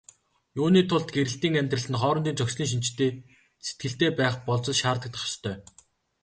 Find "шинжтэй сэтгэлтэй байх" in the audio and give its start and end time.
2.71-4.35